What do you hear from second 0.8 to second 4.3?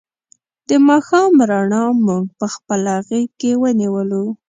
ماښام رڼا مونږ په خپله غېږ کې ونیولو.